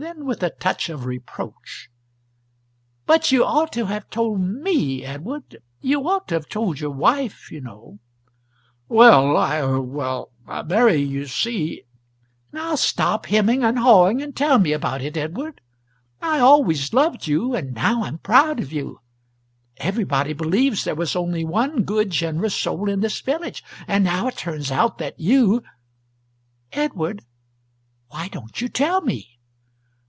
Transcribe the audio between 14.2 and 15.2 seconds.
and tell me about it,